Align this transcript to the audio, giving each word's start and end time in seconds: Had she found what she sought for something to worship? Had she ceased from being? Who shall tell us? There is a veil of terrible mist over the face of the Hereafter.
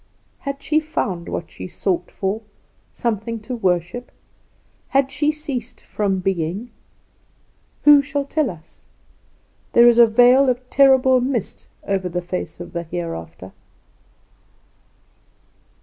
Had 0.39 0.63
she 0.63 0.79
found 0.79 1.29
what 1.29 1.51
she 1.51 1.67
sought 1.67 2.09
for 2.09 2.41
something 2.91 3.39
to 3.41 3.55
worship? 3.55 4.11
Had 4.87 5.11
she 5.11 5.31
ceased 5.31 5.81
from 5.81 6.21
being? 6.21 6.71
Who 7.83 8.01
shall 8.01 8.25
tell 8.25 8.49
us? 8.49 8.83
There 9.73 9.87
is 9.87 9.99
a 9.99 10.07
veil 10.07 10.49
of 10.49 10.67
terrible 10.71 11.21
mist 11.21 11.67
over 11.85 12.09
the 12.09 12.23
face 12.23 12.59
of 12.59 12.73
the 12.73 12.81
Hereafter. 12.81 13.51